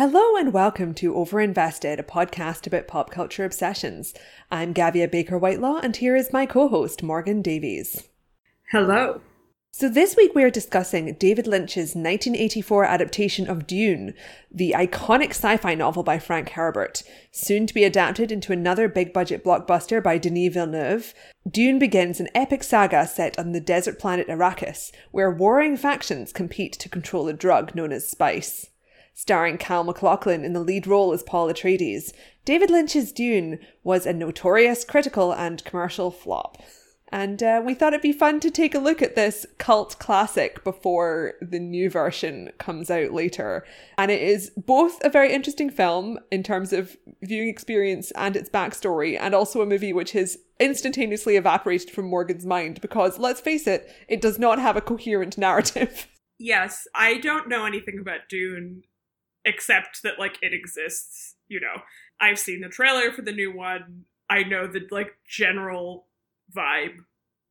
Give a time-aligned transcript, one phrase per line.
[0.00, 4.14] Hello and welcome to Overinvested, a podcast about pop culture obsessions.
[4.50, 8.08] I'm Gavia Baker Whitelaw, and here is my co host, Morgan Davies.
[8.70, 9.20] Hello.
[9.72, 14.14] So, this week we are discussing David Lynch's 1984 adaptation of Dune,
[14.50, 19.12] the iconic sci fi novel by Frank Herbert, soon to be adapted into another big
[19.12, 21.12] budget blockbuster by Denis Villeneuve.
[21.46, 26.72] Dune begins an epic saga set on the desert planet Arrakis, where warring factions compete
[26.72, 28.70] to control a drug known as spice.
[29.14, 32.12] Starring Kyle MacLachlan in the lead role as Paul Atreides,
[32.44, 36.62] David Lynch's Dune was a notorious critical and commercial flop.
[37.12, 40.62] And uh, we thought it'd be fun to take a look at this cult classic
[40.62, 43.64] before the new version comes out later.
[43.98, 48.48] And it is both a very interesting film in terms of viewing experience and its
[48.48, 53.66] backstory, and also a movie which has instantaneously evaporated from Morgan's mind because, let's face
[53.66, 56.06] it, it does not have a coherent narrative.
[56.42, 58.84] Yes, I don't know anything about Dune
[59.44, 61.36] except that, like, it exists.
[61.48, 61.82] You know,
[62.20, 64.04] I've seen the trailer for the new one.
[64.28, 66.06] I know the, like, general
[66.54, 66.98] vibe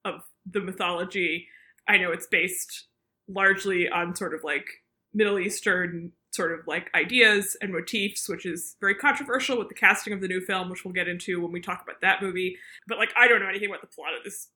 [0.05, 1.47] of the mythology.
[1.87, 2.87] I know it's based
[3.27, 4.65] largely on sort of like
[5.13, 10.13] Middle Eastern sort of like ideas and motifs, which is very controversial with the casting
[10.13, 12.57] of the new film, which we'll get into when we talk about that movie.
[12.87, 14.49] But like, I don't know anything about the plot of this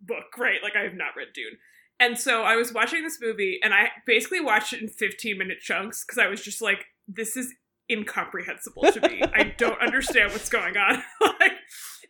[0.00, 0.62] book, right?
[0.62, 1.56] Like, I have not read Dune.
[2.00, 5.60] And so I was watching this movie and I basically watched it in 15 minute
[5.60, 7.52] chunks because I was just like, this is
[7.90, 9.22] incomprehensible to me.
[9.34, 10.94] I don't understand what's going on.
[11.20, 11.52] like,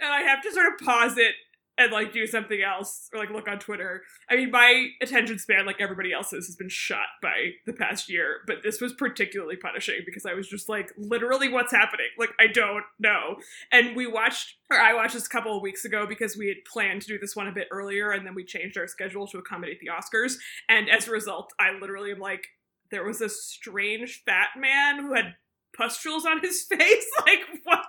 [0.00, 1.34] and I have to sort of pause it
[1.81, 4.03] and like do something else or like look on Twitter.
[4.28, 8.41] I mean, my attention span, like everybody else's, has been shot by the past year,
[8.47, 12.08] but this was particularly punishing because I was just like, literally, what's happening?
[12.19, 13.36] Like, I don't know.
[13.73, 16.58] And we watched, or I watched this a couple of weeks ago because we had
[16.70, 19.39] planned to do this one a bit earlier, and then we changed our schedule to
[19.39, 20.34] accommodate the Oscars.
[20.69, 22.47] And as a result, I literally am like,
[22.91, 25.36] there was a strange fat man who had
[25.77, 27.11] pustules on his face?
[27.27, 27.85] Like what?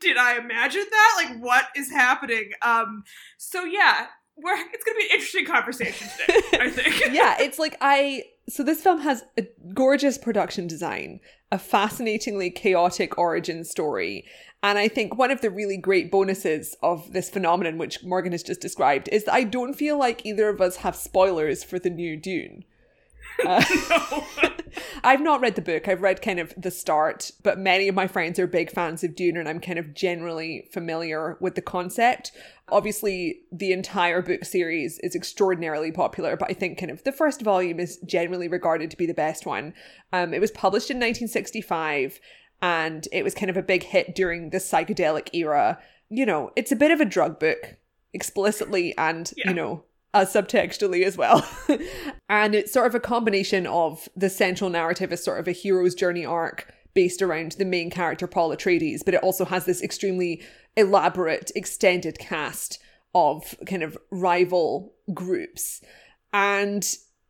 [0.00, 1.22] Did i imagine that?
[1.24, 2.52] Like what is happening?
[2.62, 3.04] Um
[3.38, 7.04] so yeah we're it's gonna be an interesting conversation today i think.
[7.14, 11.20] Yeah it's like i so this film has a gorgeous production design
[11.52, 14.24] a fascinatingly chaotic origin story
[14.62, 18.42] and I think one of the really great bonuses of this phenomenon, which Morgan has
[18.42, 21.88] just described, is that I don't feel like either of us have spoilers for the
[21.88, 22.64] new Dune.
[23.44, 23.64] Uh,
[25.04, 25.88] I've not read the book.
[25.88, 29.14] I've read kind of the start, but many of my friends are big fans of
[29.14, 32.32] Dune, and I'm kind of generally familiar with the concept.
[32.68, 37.42] Obviously, the entire book series is extraordinarily popular, but I think kind of the first
[37.42, 39.74] volume is generally regarded to be the best one.
[40.12, 42.20] Um, it was published in 1965,
[42.62, 45.78] and it was kind of a big hit during the psychedelic era.
[46.08, 47.76] You know, it's a bit of a drug book
[48.12, 49.48] explicitly and, yeah.
[49.48, 51.46] you know, uh, subtextually as well.
[52.28, 55.94] and it's sort of a combination of the central narrative as sort of a hero's
[55.94, 60.42] journey arc based around the main character, Paul Atreides, but it also has this extremely
[60.76, 62.80] elaborate, extended cast
[63.14, 65.80] of kind of rival groups.
[66.32, 66.86] And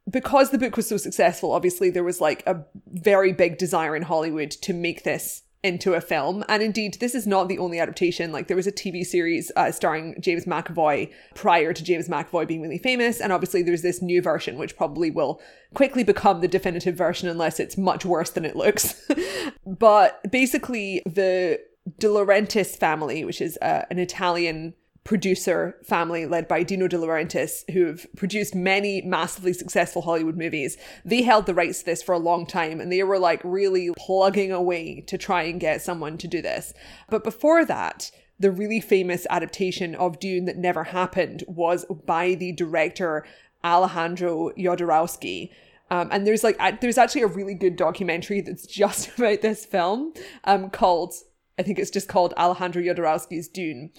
[0.08, 4.02] because the book was so successful, obviously there was like a very big desire in
[4.02, 6.44] Hollywood to make this into a film.
[6.48, 8.32] And indeed, this is not the only adaptation.
[8.32, 12.62] Like, there was a TV series uh, starring James McAvoy prior to James McAvoy being
[12.62, 13.20] really famous.
[13.20, 15.40] And obviously, there's this new version, which probably will
[15.74, 19.10] quickly become the definitive version unless it's much worse than it looks.
[19.66, 21.60] but basically, the
[21.98, 24.74] De Laurentiis family, which is uh, an Italian
[25.04, 30.76] producer family led by Dino De Laurentiis, who have produced many massively successful Hollywood movies.
[31.04, 33.90] They held the rights to this for a long time and they were like really
[33.96, 36.74] plugging away to try and get someone to do this.
[37.08, 42.52] But before that, the really famous adaptation of Dune that never happened was by the
[42.52, 43.26] director
[43.64, 45.50] Alejandro Jodorowsky.
[45.90, 50.14] Um, and there's like there's actually a really good documentary that's just about this film
[50.44, 51.14] um, called
[51.58, 53.90] I think it's just called Alejandro Jodorowsky's Dune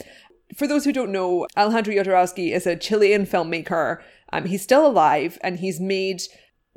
[0.55, 4.01] for those who don't know, Alejandro Jodorowsky is a Chilean filmmaker.
[4.33, 6.23] Um, he's still alive and he's made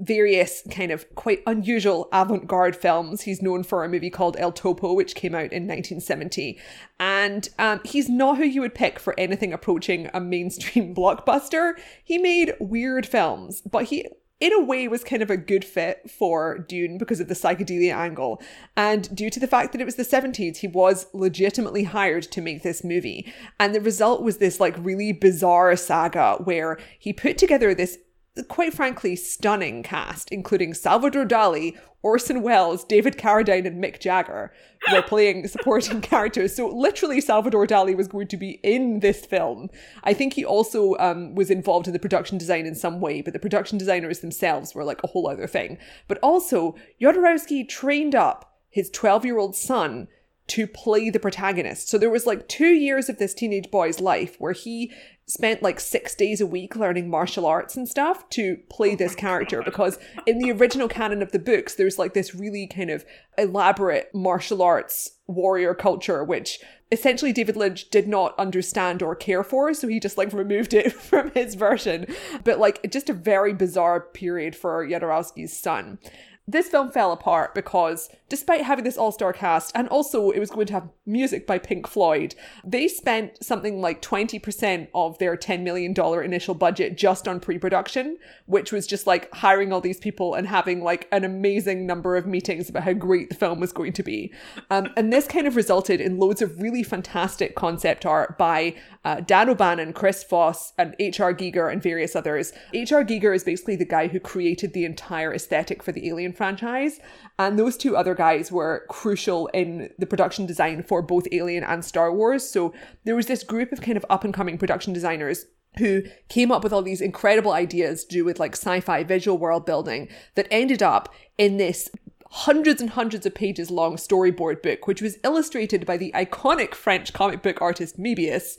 [0.01, 3.23] various kind of quite unusual avant-garde films.
[3.23, 6.59] He's known for a movie called El Topo, which came out in 1970.
[6.99, 11.75] And um, he's not who you would pick for anything approaching a mainstream blockbuster.
[12.03, 14.09] He made weird films, but he
[14.45, 17.95] in a way was kind of a good fit for Dune because of the psychedelia
[17.95, 18.43] angle.
[18.77, 22.43] And due to the fact that it was the 70s, he was legitimately hired to
[22.43, 23.33] make this movie.
[23.59, 27.99] And the result was this like really bizarre saga where he put together this
[28.43, 34.53] quite frankly stunning cast, including Salvador Dali, Orson Welles, David Carradine, and Mick Jagger
[34.93, 36.55] were playing supporting characters.
[36.55, 39.71] So literally, Salvador Dali was going to be in this film.
[40.03, 43.33] I think he also um, was involved in the production design in some way, but
[43.33, 45.79] the production designers themselves were like a whole other thing.
[46.09, 50.09] But also, Jodorowsky trained up his 12 year old son
[50.47, 51.89] to play the protagonist.
[51.89, 54.93] So there was like two years of this teenage boy's life where he
[55.27, 59.15] spent like six days a week learning martial arts and stuff to play Oh this
[59.15, 59.65] character God.
[59.65, 63.07] because in the original canon of the books there's like this really kind of
[63.39, 66.61] elaborate martial arts warrior culture which
[66.93, 70.93] essentially David Lynch did not understand or care for so he just like removed it
[71.11, 72.07] from his version
[72.45, 75.99] but like just a very bizarre period for Jodorowsky's son
[76.47, 80.67] this film fell apart because despite having this all-star cast and also it was going
[80.67, 85.95] to have music by Pink Floyd, they spent something like 20% of their $10 million
[86.23, 90.83] initial budget just on pre-production, which was just like hiring all these people and having
[90.83, 94.31] like an amazing number of meetings about how great the film was going to be.
[94.71, 98.75] Um, and this kind of resulted in loads of really fantastic concept art by
[99.05, 101.33] uh, Dan O'Bannon, Chris Foss, and H.R.
[101.35, 102.53] Giger and various others.
[102.75, 103.05] H.R.
[103.05, 107.01] Giger is basically the guy who created the entire aesthetic for the Alien franchise.
[107.39, 111.85] And those two other guys were crucial in the production design for both Alien and
[111.85, 112.49] Star Wars.
[112.49, 115.47] So there was this group of kind of up and coming production designers
[115.79, 119.67] who came up with all these incredible ideas to do with like sci-fi visual world
[119.67, 121.91] building that ended up in this
[122.35, 127.13] hundreds and hundreds of pages long storyboard book, which was illustrated by the iconic French
[127.13, 128.59] comic book artist Moebius.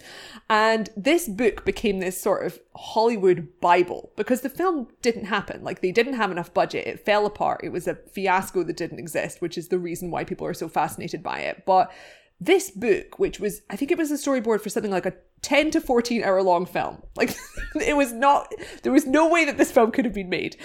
[0.50, 5.62] And this book became this sort of Hollywood Bible because the film didn't happen.
[5.62, 6.88] Like they didn't have enough budget.
[6.88, 7.66] It fell apart.
[7.66, 10.70] It was a fiasco that didn't exist, which is the reason why people are so
[10.70, 11.64] fascinated by it.
[11.66, 11.92] But
[12.40, 15.72] this book, which was, I think it was a storyboard for something like a 10
[15.72, 17.04] to 14 hour long film.
[17.18, 17.36] Like,
[17.76, 20.56] it was not, there was no way that this film could have been made.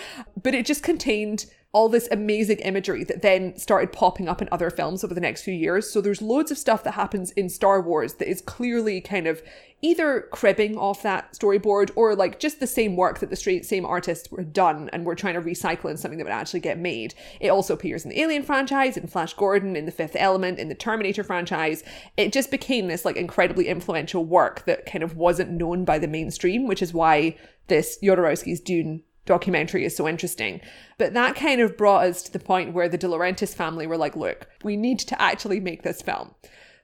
[0.40, 4.70] But it just contained all this amazing imagery that then started popping up in other
[4.70, 5.88] films over the next few years.
[5.88, 9.40] So there's loads of stuff that happens in Star Wars that is clearly kind of
[9.80, 14.30] either cribbing off that storyboard or like just the same work that the same artists
[14.30, 17.14] were done and were trying to recycle in something that would actually get made.
[17.38, 20.68] It also appears in the Alien franchise, in Flash Gordon, in the Fifth Element, in
[20.68, 21.84] the Terminator franchise.
[22.16, 26.08] It just became this like incredibly influential work that kind of wasn't known by the
[26.08, 27.36] mainstream, which is why
[27.68, 30.60] this Jodorowsky's Dune documentary is so interesting.
[30.98, 33.96] But that kind of brought us to the point where the De Laurentiis family were
[33.96, 36.34] like, look, we need to actually make this film.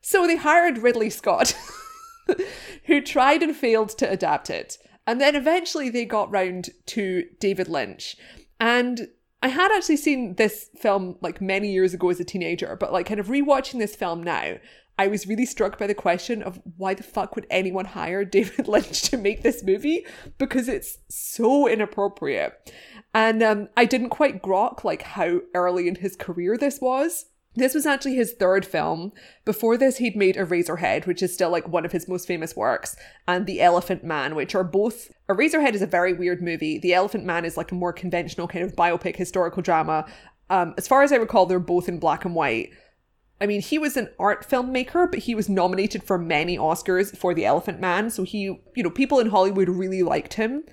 [0.00, 1.56] So they hired Ridley Scott,
[2.84, 4.78] who tried and failed to adapt it.
[5.08, 8.16] And then eventually they got round to David Lynch.
[8.60, 9.08] And
[9.42, 13.06] I had actually seen this film like many years ago as a teenager, but like
[13.06, 14.58] kind of rewatching this film now,
[14.98, 18.69] I was really struck by the question of why the fuck would anyone hire David
[18.69, 20.06] Lynch to make this movie?
[20.38, 22.72] Because it's so inappropriate.
[23.14, 27.26] And um, I didn't quite grok like how early in his career this was.
[27.56, 29.12] This was actually his third film.
[29.46, 32.96] Before this, he'd made Eraserhead, which is still like one of his most famous works,
[33.26, 35.10] and The Elephant Man, which are both.
[35.31, 36.78] Eraserhead is a very weird movie.
[36.78, 40.04] The Elephant Man is like a more conventional kind of biopic historical drama.
[40.50, 42.70] Um, as far as I recall, they're both in black and white.
[43.41, 47.35] I mean, he was an art filmmaker, but he was nominated for many Oscars for
[47.35, 48.09] The Elephant Man.
[48.11, 48.43] So he,
[48.75, 50.65] you know, people in Hollywood really liked him.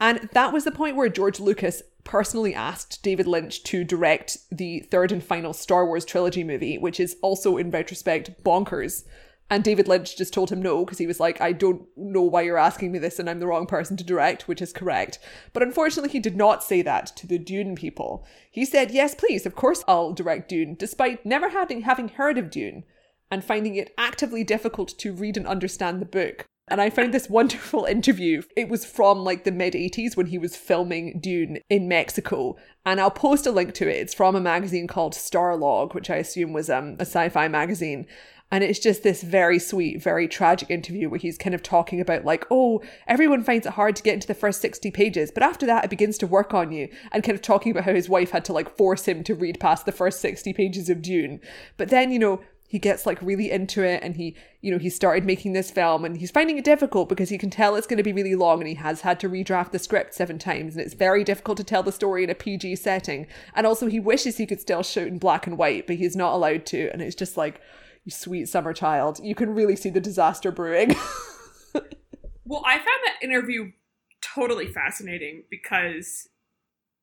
[0.00, 4.80] And that was the point where George Lucas personally asked David Lynch to direct the
[4.80, 9.04] third and final Star Wars trilogy movie, which is also, in retrospect, bonkers.
[9.48, 12.42] And David Lynch just told him no because he was like, I don't know why
[12.42, 15.20] you're asking me this and I'm the wrong person to direct, which is correct.
[15.52, 18.26] But unfortunately, he did not say that to the Dune people.
[18.50, 22.50] He said, Yes, please, of course I'll direct Dune, despite never having, having heard of
[22.50, 22.82] Dune
[23.30, 26.46] and finding it actively difficult to read and understand the book.
[26.68, 28.42] And I found this wonderful interview.
[28.56, 32.56] It was from like the mid 80s when he was filming Dune in Mexico.
[32.84, 33.96] And I'll post a link to it.
[33.96, 38.06] It's from a magazine called Starlog, which I assume was um, a sci fi magazine.
[38.50, 42.24] And it's just this very sweet, very tragic interview where he's kind of talking about,
[42.24, 45.66] like, oh, everyone finds it hard to get into the first 60 pages, but after
[45.66, 46.88] that, it begins to work on you.
[47.10, 49.58] And kind of talking about how his wife had to, like, force him to read
[49.58, 51.40] past the first 60 pages of Dune.
[51.76, 54.90] But then, you know, he gets like really into it and he you know he
[54.90, 57.96] started making this film and he's finding it difficult because he can tell it's going
[57.96, 60.84] to be really long and he has had to redraft the script seven times and
[60.84, 64.36] it's very difficult to tell the story in a PG setting and also he wishes
[64.36, 67.14] he could still shoot in black and white but he's not allowed to and it's
[67.14, 67.60] just like
[68.06, 70.96] you sweet summer child you can really see the disaster brewing
[72.46, 73.72] Well, I found that interview
[74.22, 76.28] totally fascinating because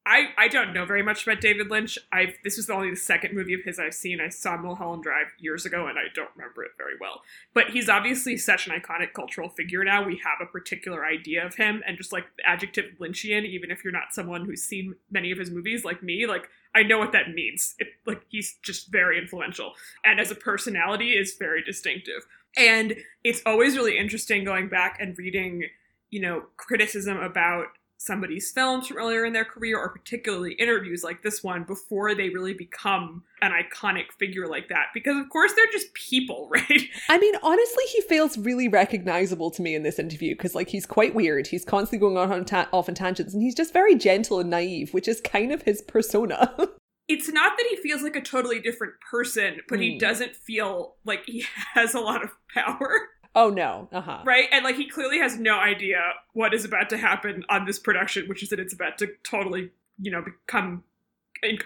[0.05, 1.99] I I don't know very much about David Lynch.
[2.13, 4.21] I've this was only the second movie of his I've seen.
[4.21, 7.21] I saw Mulholland Drive years ago and I don't remember it very well.
[7.53, 10.05] But he's obviously such an iconic cultural figure now.
[10.05, 13.83] We have a particular idea of him and just like the adjective Lynchian, even if
[13.83, 17.11] you're not someone who's seen many of his movies like me, like I know what
[17.11, 17.75] that means.
[17.79, 22.25] It, like he's just very influential and as a personality is very distinctive.
[22.57, 25.63] And it's always really interesting going back and reading,
[26.11, 27.67] you know, criticism about
[28.03, 32.29] somebody's films from earlier in their career or particularly interviews like this one before they
[32.29, 37.17] really become an iconic figure like that because of course they're just people right I
[37.17, 41.13] mean, honestly, he feels really recognizable to me in this interview because, like, he's quite
[41.15, 41.47] weird.
[41.47, 44.93] He's constantly going on ta- off on tangents, and he's just very gentle and naive,
[44.93, 46.55] which is kind of his persona.
[47.07, 49.97] it's not that he feels like a totally different person but he Hmm.
[49.97, 51.43] doesn't feel like he
[51.73, 54.23] has a lot of power oh no, uh huh.
[54.25, 54.47] right?
[54.51, 55.99] And like he clearly has no idea
[56.33, 59.71] what is about to happen on this production which is that it's about to totally
[59.99, 60.83] you know become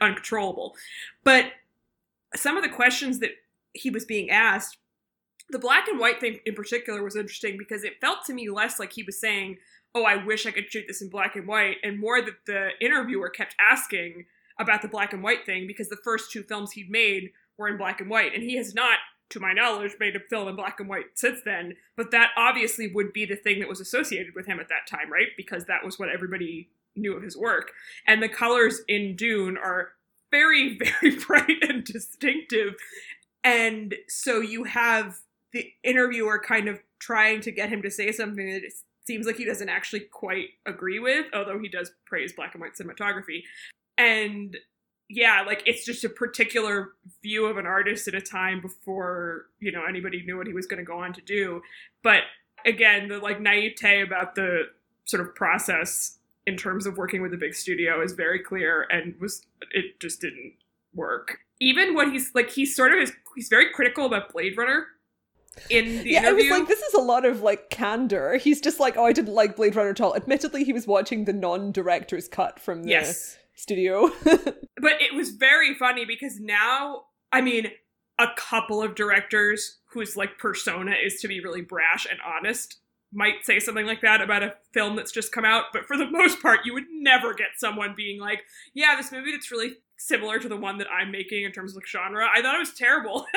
[0.02, 0.76] uncontrollable.
[1.24, 1.52] But
[2.36, 3.32] some of the questions that
[3.74, 4.78] he was being asked
[5.50, 8.80] the black and white thing in particular was interesting because it felt to me less
[8.80, 9.58] like he was saying
[9.96, 12.70] oh i wish i could shoot this in black and white and more that the
[12.82, 14.26] interviewer kept asking
[14.60, 17.78] about the black and white thing because the first two films he'd made were in
[17.78, 18.98] black and white and he has not
[19.30, 22.92] to my knowledge made a film in black and white since then but that obviously
[22.94, 25.28] would be the thing that was associated with him at that time right?
[25.36, 27.72] Because that was what everybody knew of his work.
[28.06, 29.90] And the colors in dune are
[30.32, 32.76] very very bright and distinctive.
[33.44, 35.20] And so you have
[35.54, 38.64] the interviewer kind of trying to get him to say something that
[39.06, 42.74] seems like he doesn't actually quite agree with although he does praise black and white
[42.74, 43.44] cinematography.
[43.98, 44.58] And
[45.10, 49.72] yeah like it's just a particular view of an artist at a time before you
[49.72, 51.62] know anybody knew what he was going to go on to do
[52.04, 52.22] but
[52.66, 54.64] again the like naivete about the
[55.06, 59.16] sort of process in terms of working with a big studio is very clear and
[59.20, 60.54] was it just didn't
[60.94, 64.88] work even what he's like he's sort of is he's very critical about blade runner
[65.70, 68.38] in the Yeah, interview it was like this is a lot of like candor.
[68.38, 70.16] He's just like, oh, I didn't like Blade Runner at all.
[70.16, 74.10] Admittedly, he was watching the non-director's cut from the yes studio.
[74.24, 77.68] but it was very funny because now i mean
[78.20, 82.80] a couple of directors whose like persona is to be really brash and honest
[83.12, 86.10] might say something like that about a film that's just come out but for the
[86.10, 90.40] most part you would never get someone being like yeah this movie that's really similar
[90.40, 92.74] to the one that i'm making in terms of like genre i thought it was
[92.74, 93.26] terrible.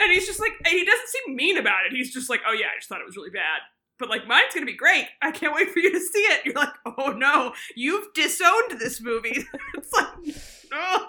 [0.00, 1.96] And he's just like and he doesn't seem mean about it.
[1.96, 3.60] He's just like oh yeah i just thought it was really bad
[4.02, 6.54] but like mine's gonna be great i can't wait for you to see it you're
[6.54, 9.44] like oh no you've disowned this movie
[9.74, 10.36] it's like
[10.72, 11.06] oh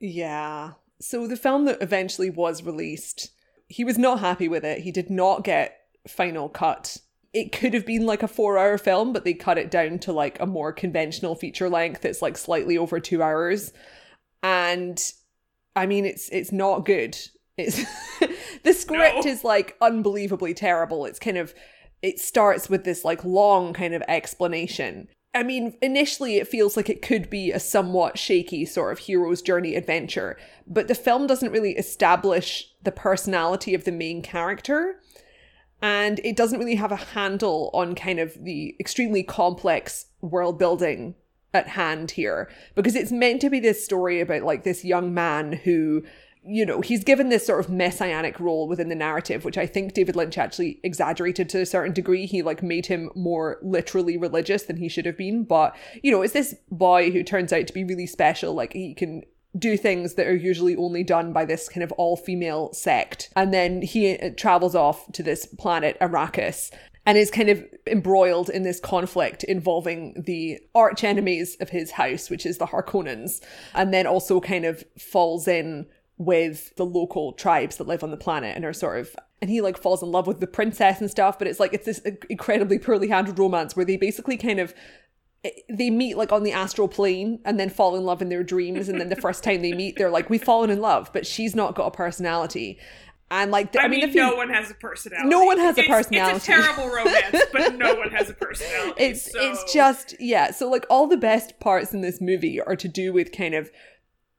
[0.00, 0.72] yeah.
[1.00, 3.30] So the film that eventually was released,
[3.68, 4.80] he was not happy with it.
[4.80, 5.76] He did not get
[6.08, 6.96] final cut.
[7.32, 10.12] It could have been like a four hour film, but they cut it down to
[10.12, 12.04] like a more conventional feature length.
[12.04, 13.72] It's like slightly over two hours.
[14.42, 14.98] And
[15.76, 17.16] I mean it's it's not good.
[17.56, 17.84] It's
[18.64, 19.30] the script No.
[19.30, 21.04] is like unbelievably terrible.
[21.04, 21.54] It's kind of
[22.02, 25.08] it starts with this like long kind of explanation.
[25.32, 29.42] I mean, initially it feels like it could be a somewhat shaky sort of hero's
[29.42, 35.00] journey adventure, but the film doesn't really establish the personality of the main character.
[35.82, 41.14] And it doesn't really have a handle on kind of the extremely complex world building
[41.54, 45.52] at hand here because it's meant to be this story about like this young man
[45.52, 46.04] who
[46.44, 49.92] you know he's given this sort of messianic role within the narrative which i think
[49.92, 52.26] david lynch actually exaggerated to a certain degree.
[52.26, 55.44] He like made him more literally religious than he should have been.
[55.44, 58.54] But you know it's this boy who turns out to be really special.
[58.54, 59.22] Like he can
[59.58, 63.30] do things that are usually only done by this kind of all female sect.
[63.34, 66.70] And then he uh, travels off to this planet arrakis
[67.04, 72.30] and is kind of embroiled in this conflict involving the arch enemies of his house,
[72.30, 73.40] which is the Harkonnens,
[73.74, 75.86] and then also kind of falls in
[76.20, 79.62] with the local tribes that live on the planet and are sort of and he
[79.62, 82.78] like falls in love with the princess and stuff but it's like it's this incredibly
[82.78, 84.74] poorly handled romance where they basically kind of
[85.44, 88.42] eh, they meet like on the astral plane and then fall in love in their
[88.42, 91.26] dreams and then the first time they meet they're like we've fallen in love but
[91.26, 92.78] she's not got a personality
[93.30, 95.28] and like I, I, mean, mean, if you, no one has a personality.
[95.28, 96.36] No one has a personality.
[96.38, 98.92] It's a terrible romance, but no one has a personality.
[99.02, 102.76] it's so- it's just yeah so like all the best parts in this movie are
[102.76, 103.70] to do with kind of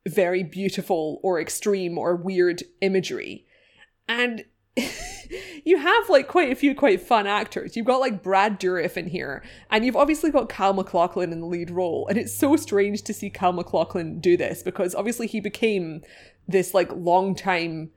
[0.08, 3.46] very beautiful or extreme or weird imagery.
[4.08, 4.46] And
[5.66, 7.76] you have like quite a few quite fun actors.
[7.76, 11.48] You've got like brad dourif in here and you've obviously got Kyle MacLachlan in the
[11.48, 12.08] lead role.
[12.08, 16.02] And it's so strange to see Kyle MacLachlan do this because obviously he became
[16.48, 17.92] this like long time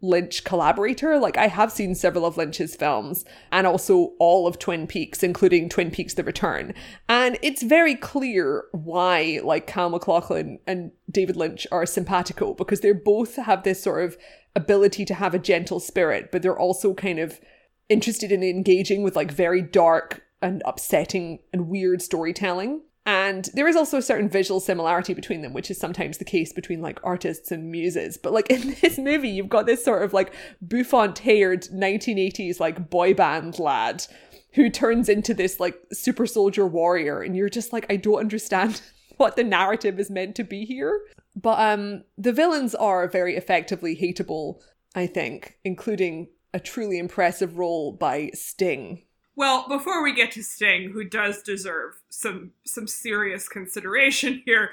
[0.00, 1.18] Lynch collaborator.
[1.18, 5.68] Like I have seen several of Lynch's films and also all of Twin Peaks, including
[5.68, 6.74] Twin Peaks The Return.
[7.08, 12.92] And it's very clear why like Kyle MacLachlan and David Lynch are simpatico because they
[12.92, 14.16] both have this sort of
[14.54, 17.40] ability to have a gentle spirit, but they're also kind of
[17.88, 22.82] interested in engaging with like very dark and upsetting and weird storytelling.
[23.08, 26.52] And there is also a certain visual similarity between them, which is sometimes the case
[26.52, 28.18] between like artists and muses.
[28.18, 32.90] But like in this movie, you've got this sort of like bouffant haired 1980s like
[32.90, 34.04] boy band lad
[34.52, 38.82] who turns into this like super soldier warrior and you're just like I don't understand
[39.16, 41.00] what the narrative is meant to be here.
[41.34, 44.60] But um the villains are very effectively hateable,
[44.94, 49.04] I think, including a truly impressive role by Sting.
[49.38, 54.70] Well, before we get to Sting, who does deserve some some serious consideration here,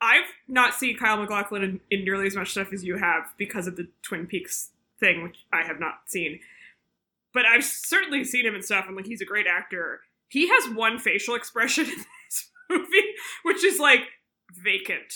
[0.00, 3.66] I've not seen Kyle MacLachlan in, in nearly as much stuff as you have because
[3.66, 4.70] of the Twin Peaks
[5.00, 6.38] thing, which I have not seen.
[7.34, 10.02] But I've certainly seen him in stuff, and like he's a great actor.
[10.28, 14.02] He has one facial expression in this movie, which is like
[14.52, 15.12] vacant,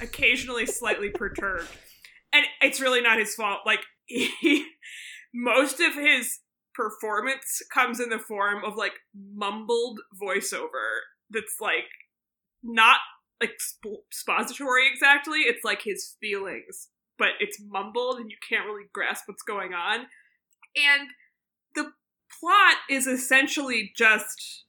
[0.00, 1.66] occasionally slightly perturbed,
[2.32, 3.62] and it's really not his fault.
[3.66, 4.64] Like he,
[5.34, 6.38] most of his
[6.74, 8.94] performance comes in the form of like
[9.34, 11.00] mumbled voiceover
[11.30, 11.88] that's like
[12.62, 12.98] not
[13.42, 15.40] expository exactly.
[15.40, 16.88] It's like his feelings,
[17.18, 20.06] but it's mumbled and you can't really grasp what's going on.
[20.76, 21.08] And
[21.74, 21.92] the
[22.40, 24.64] plot is essentially just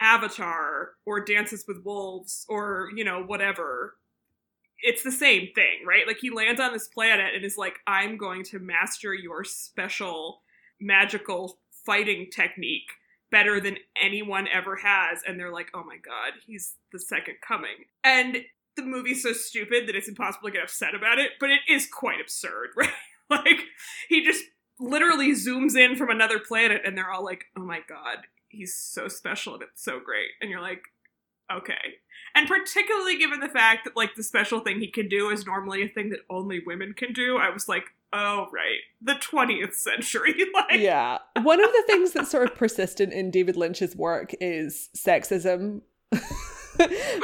[0.00, 3.94] Avatar or Dances with Wolves or, you know, whatever.
[4.82, 6.06] It's the same thing, right?
[6.06, 10.42] Like he lands on this planet and is like, I'm going to master your special
[10.80, 12.90] magical fighting technique
[13.30, 15.22] better than anyone ever has.
[15.26, 17.86] And they're like, oh my god, he's the second coming.
[18.04, 18.44] And
[18.76, 21.86] the movie's so stupid that it's impossible to get upset about it, but it is
[21.86, 22.90] quite absurd, right?
[23.30, 23.64] like,
[24.08, 24.44] he just
[24.78, 28.18] literally zooms in from another planet and they're all like, oh my god,
[28.48, 30.30] he's so special and it's so great.
[30.40, 30.82] And you're like,
[31.52, 31.96] okay.
[32.34, 35.82] And particularly given the fact that, like, the special thing he can do is normally
[35.82, 38.80] a thing that only women can do, I was like, oh right.
[39.00, 41.18] The 20th century like yeah.
[41.42, 45.82] One of the things that's sort of persistent in david lynch's work is sexism.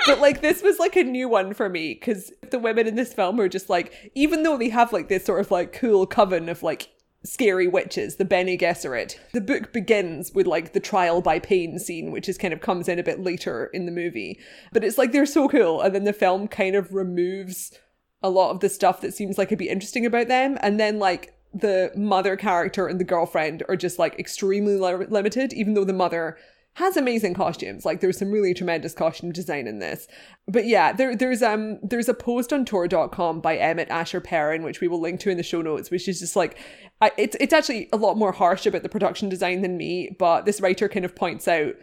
[0.07, 3.13] But like this was like a new one for me because the women in this
[3.13, 6.49] film are just like even though they have like this sort of like cool coven
[6.49, 6.89] of like
[7.25, 12.11] scary witches the Bene Gesserit the book begins with like the trial by pain scene
[12.11, 14.39] which is kind of comes in a bit later in the movie.
[14.73, 17.73] But it's like they're so cool and then the film kind of removes
[18.23, 20.59] a lot of the stuff that seems like it'd be interesting about them.
[20.61, 25.53] And then like the mother character and the girlfriend are just like extremely li- limited,
[25.53, 26.37] even though the mother
[26.75, 27.85] has amazing costumes.
[27.85, 30.09] Like there's some really tremendous costume design in this.
[30.49, 34.81] But yeah, there there's um there's a post on Tor.com by Emmet Asher Perrin, which
[34.81, 36.59] we will link to in the show notes, which is just like
[37.01, 40.47] I, it's it's actually a lot more harsh about the production design than me, but
[40.47, 41.75] this writer kind of points out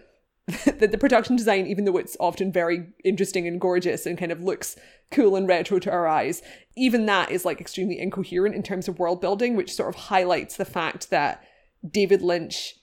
[0.65, 4.41] that the production design, even though it's often very interesting and gorgeous and kind of
[4.41, 4.75] looks
[5.11, 6.41] cool and retro to our eyes,
[6.75, 10.57] even that is like extremely incoherent in terms of world building, which sort of highlights
[10.57, 11.43] the fact that
[11.87, 12.75] David Lynch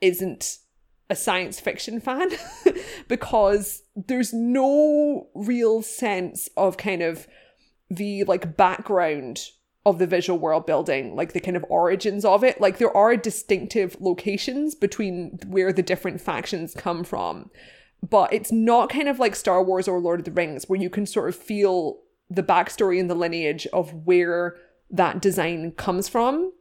[0.00, 0.58] isn't
[1.10, 2.30] a science fiction fan
[3.08, 7.26] because there's no real sense of kind of
[7.90, 9.40] the like background
[9.86, 12.60] of the visual world building, like the kind of origins of it.
[12.60, 17.50] Like there are distinctive locations between where the different factions come from.
[18.02, 20.90] But it's not kind of like Star Wars or Lord of the Rings, where you
[20.90, 24.56] can sort of feel the backstory and the lineage of where
[24.90, 26.52] that design comes from.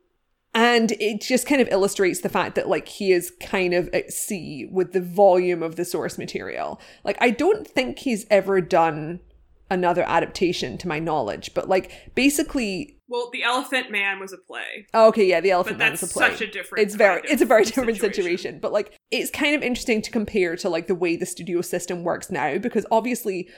[0.54, 4.12] And it just kind of illustrates the fact that like he is kind of at
[4.12, 6.80] sea with the volume of the source material.
[7.04, 9.20] Like I don't think he's ever done
[9.70, 14.88] another adaptation to my knowledge, but like basically well, the Elephant Man was a play.
[14.92, 16.32] Oh, okay, yeah, the Elephant Man was a play.
[16.32, 16.84] Such a different.
[16.84, 18.24] It's very, it's a very different situation.
[18.24, 18.60] situation.
[18.60, 22.04] But like, it's kind of interesting to compare to like the way the studio system
[22.04, 23.50] works now, because obviously,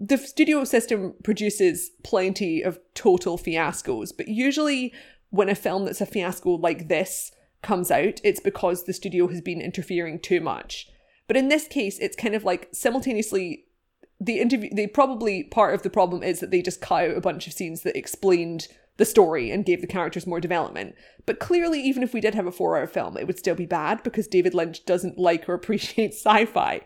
[0.00, 4.10] the studio system produces plenty of total fiascos.
[4.16, 4.92] But usually,
[5.30, 7.30] when a film that's a fiasco like this
[7.62, 10.88] comes out, it's because the studio has been interfering too much.
[11.28, 13.66] But in this case, it's kind of like simultaneously
[14.20, 17.20] the interview they probably part of the problem is that they just cut out a
[17.20, 20.94] bunch of scenes that explained the story and gave the characters more development.
[21.24, 23.66] But clearly, even if we did have a four hour film, it would still be
[23.66, 26.80] bad because David Lynch doesn't like or appreciate sci fi.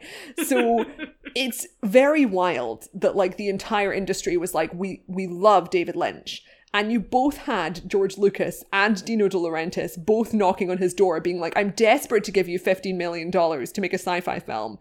[0.45, 0.85] So
[1.35, 6.45] it's very wild that like the entire industry was like, we, we love David Lynch.
[6.75, 11.21] And you both had George Lucas and Dino De Laurentiis both knocking on his door,
[11.21, 14.79] being like, I'm desperate to give you $15 million to make a sci fi film,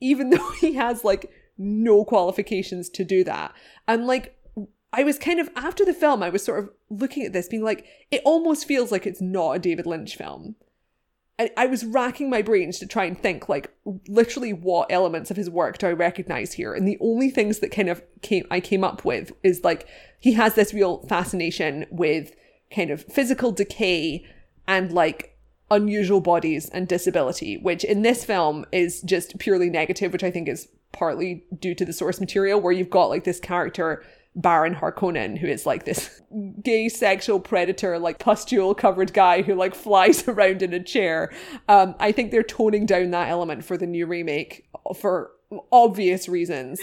[0.00, 1.30] even though he has like
[1.60, 3.52] no qualifications to do that.
[3.86, 4.36] And like,
[4.92, 7.62] I was kind of, after the film, I was sort of looking at this, being
[7.62, 10.56] like, it almost feels like it's not a David Lynch film.
[11.38, 13.72] And I was racking my brains to try and think, like,
[14.08, 16.74] literally what elements of his work do I recognize here?
[16.74, 19.86] And the only things that kind of came, I came up with is like,
[20.18, 22.34] he has this real fascination with
[22.74, 24.26] kind of physical decay
[24.66, 25.38] and like
[25.70, 30.48] unusual bodies and disability, which in this film is just purely negative, which I think
[30.48, 34.02] is partly due to the source material, where you've got like this character
[34.36, 36.20] Baron Harkonnen, who is like this
[36.62, 41.32] gay sexual predator, like pustule covered guy who like flies around in a chair.
[41.68, 45.32] Um, I think they're toning down that element for the new remake for
[45.72, 46.80] obvious reasons.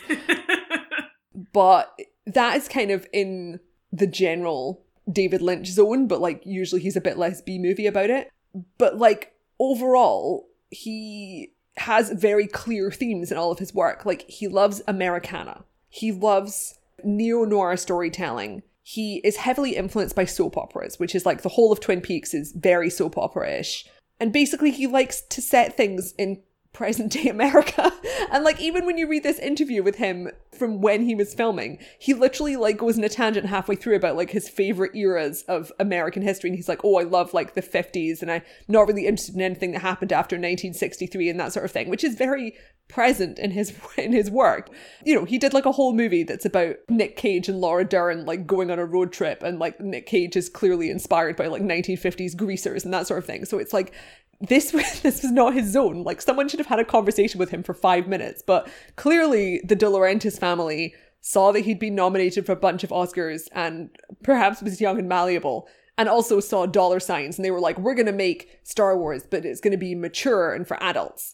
[1.54, 3.60] but that is kind of in
[3.92, 8.10] the general David Lynch zone, but like usually he's a bit less B movie about
[8.10, 8.30] it.
[8.78, 14.06] But like overall, he has very clear themes in all of his work.
[14.06, 15.64] Like he loves Americana.
[15.90, 18.64] He loves neo noir storytelling.
[18.84, 22.34] He is heavily influenced by soap operas, which is like the whole of Twin Peaks
[22.34, 23.86] is very soap opera ish.
[24.20, 26.42] And basically, he likes to set things in
[26.78, 27.92] present day America.
[28.32, 31.80] And like even when you read this interview with him from when he was filming,
[31.98, 35.72] he literally like goes in a tangent halfway through about like his favorite eras of
[35.80, 39.08] American history and he's like, "Oh, I love like the 50s and I'm not really
[39.08, 42.56] interested in anything that happened after 1963 and that sort of thing," which is very
[42.90, 44.70] present in his in his work.
[45.04, 48.26] You know, he did like a whole movie that's about Nick Cage and Laura Dern
[48.26, 51.64] like going on a road trip and like Nick Cage is clearly inspired by like
[51.64, 53.46] 1950s greasers and that sort of thing.
[53.46, 53.94] So it's like
[54.40, 56.04] this was this was not his zone.
[56.04, 58.44] Like someone should have had a conversation with him for five minutes.
[58.46, 62.92] But clearly, the De Laurentiis family saw that he'd been nominated for a bunch of
[62.92, 63.90] Oscars and
[64.24, 67.96] perhaps was young and malleable, and also saw dollar signs, and they were like, "We're
[67.96, 71.34] gonna make Star Wars, but it's gonna be mature and for adults."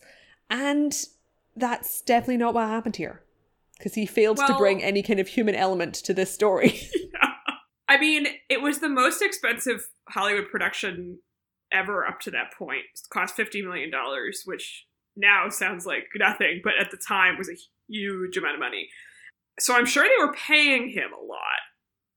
[0.50, 0.96] And
[1.56, 3.22] that's definitely not what happened here,
[3.78, 6.80] because he failed well, to bring any kind of human element to this story.
[6.96, 7.20] yeah.
[7.90, 11.20] I mean, it was the most expensive Hollywood production
[11.74, 12.84] ever up to that point.
[12.94, 13.92] It cost $50 million,
[14.46, 17.58] which now sounds like nothing, but at the time was a
[17.88, 18.90] huge amount of money.
[19.60, 21.62] So I'm sure they were paying him a lot,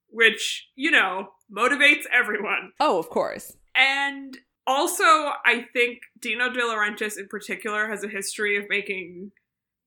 [0.09, 2.73] which, you know, motivates everyone.
[2.81, 3.57] Oh, of course.
[3.75, 9.33] And also, I think Dino De Laurentiis in particular has a history of making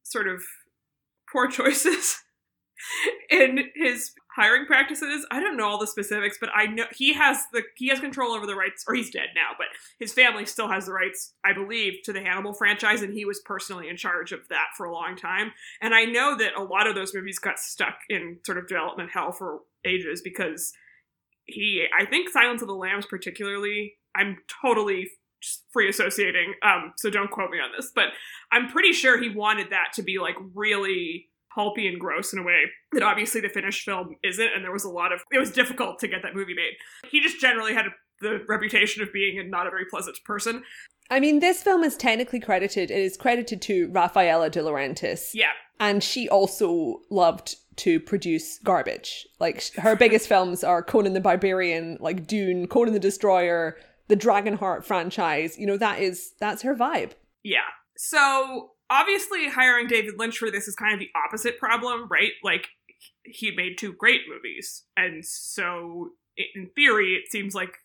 [0.03, 0.43] sort of
[1.31, 2.17] poor choices
[3.39, 5.25] in his hiring practices.
[5.31, 8.33] I don't know all the specifics, but I know he has the he has control
[8.33, 9.67] over the rights, or he's dead now, but
[9.99, 13.39] his family still has the rights, I believe, to the Hannibal franchise, and he was
[13.39, 15.51] personally in charge of that for a long time.
[15.81, 19.11] And I know that a lot of those movies got stuck in sort of development
[19.11, 20.73] hell for ages because
[21.45, 23.95] he, I think, Silence of the Lambs particularly.
[24.15, 25.09] I'm totally
[25.71, 28.07] free associating, um, so don't quote me on this, but
[28.51, 32.43] I'm pretty sure he wanted that to be like really pulpy and gross in a
[32.43, 34.49] way that obviously the finished film isn't.
[34.55, 36.73] And there was a lot of, it was difficult to get that movie made.
[37.09, 37.89] He just generally had a,
[38.21, 40.63] the reputation of being a not a very pleasant person.
[41.09, 45.31] I mean, this film is technically credited, it is credited to Raffaella De Laurentiis.
[45.33, 45.51] Yeah.
[45.79, 49.25] And she also loved to produce garbage.
[49.39, 54.83] Like, her biggest films are Conan the Barbarian, like Dune, Conan the Destroyer, the Dragonheart
[54.83, 55.57] franchise.
[55.57, 57.13] You know, that is, that's her vibe.
[57.43, 57.61] Yeah.
[57.97, 62.31] So obviously hiring David Lynch for this is kind of the opposite problem, right?
[62.43, 62.67] Like
[63.23, 66.09] he made two great movies, and so
[66.55, 67.77] in theory, it seems like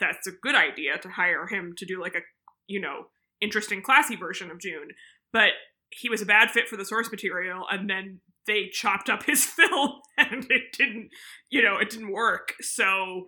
[0.00, 2.20] that's a good idea to hire him to do like a
[2.66, 3.06] you know
[3.40, 4.90] interesting, classy version of Dune.
[5.32, 5.50] But
[5.90, 9.44] he was a bad fit for the source material, and then they chopped up his
[9.44, 11.10] film, and it didn't,
[11.50, 12.54] you know, it didn't work.
[12.60, 13.26] So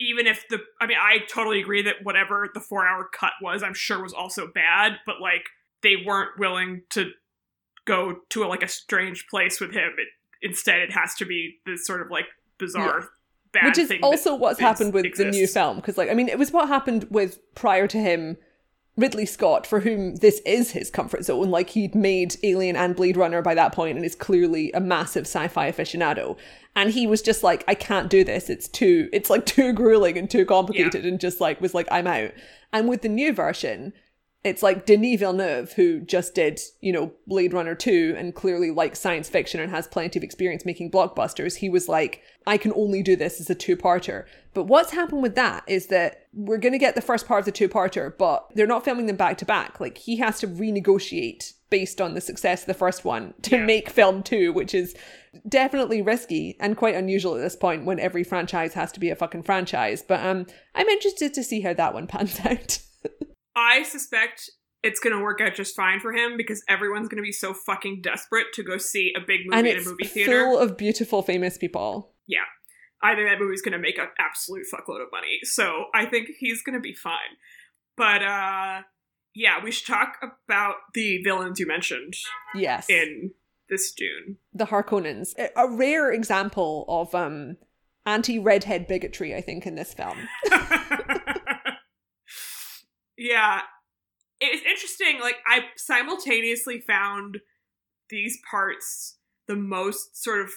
[0.00, 3.62] even if the i mean i totally agree that whatever the four hour cut was
[3.62, 5.44] i'm sure was also bad but like
[5.82, 7.10] they weren't willing to
[7.86, 9.92] go to a, like a strange place with him.
[9.98, 10.08] It,
[10.42, 12.26] instead, it has to be this sort of like
[12.58, 13.00] bizarre.
[13.00, 13.06] Yeah.
[13.50, 15.34] Bad Which is also what's happened with exists.
[15.34, 15.76] the new film.
[15.76, 18.36] Because, like, I mean, it was what happened with prior to him
[18.98, 23.16] Ridley Scott, for whom this is his comfort zone, like he'd made Alien and Blade
[23.16, 26.36] Runner by that point and is clearly a massive sci-fi aficionado.
[26.74, 28.50] And he was just like, I can't do this.
[28.50, 31.10] It's too, it's like too grueling and too complicated yeah.
[31.10, 32.32] and just like was like, I'm out.
[32.72, 33.92] And with the new version,
[34.44, 39.00] it's like Denis Villeneuve, who just did, you know, Blade Runner 2 and clearly likes
[39.00, 41.56] science fiction and has plenty of experience making blockbusters.
[41.56, 44.26] He was like, I can only do this as a two parter.
[44.54, 47.44] But what's happened with that is that we're going to get the first part of
[47.46, 49.80] the two parter, but they're not filming them back to back.
[49.80, 53.64] Like, he has to renegotiate based on the success of the first one to yeah.
[53.64, 54.94] make film two, which is
[55.48, 59.16] definitely risky and quite unusual at this point when every franchise has to be a
[59.16, 60.00] fucking franchise.
[60.00, 60.46] But um,
[60.76, 62.78] I'm interested to see how that one pans out.
[63.58, 64.50] I suspect
[64.82, 67.52] it's going to work out just fine for him because everyone's going to be so
[67.52, 70.44] fucking desperate to go see a big movie in a movie theater.
[70.44, 72.12] full of beautiful, famous people.
[72.26, 72.46] Yeah.
[73.02, 75.40] I think that movie's going to make an absolute fuckload of money.
[75.42, 77.36] So I think he's going to be fine.
[77.96, 78.82] But, uh,
[79.34, 82.14] yeah, we should talk about the villains you mentioned.
[82.54, 82.88] Yes.
[82.88, 83.32] In
[83.68, 84.36] this Dune.
[84.52, 85.34] The Harkonnens.
[85.56, 87.56] A rare example of um
[88.06, 90.16] anti-redhead bigotry, I think, in this film.
[93.18, 93.62] Yeah.
[94.40, 95.20] It's interesting.
[95.20, 97.38] Like, I simultaneously found
[98.08, 99.16] these parts
[99.48, 100.50] the most sort of